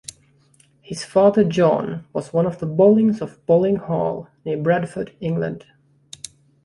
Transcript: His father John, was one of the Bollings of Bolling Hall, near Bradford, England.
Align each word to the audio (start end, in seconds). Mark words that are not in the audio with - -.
His 0.81 1.03
father 1.05 1.43
John, 1.43 2.07
was 2.11 2.33
one 2.33 2.47
of 2.47 2.57
the 2.57 2.65
Bollings 2.65 3.21
of 3.21 3.45
Bolling 3.45 3.75
Hall, 3.75 4.29
near 4.43 4.57
Bradford, 4.57 5.15
England. 5.19 5.67